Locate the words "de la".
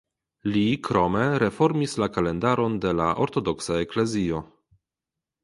2.87-3.11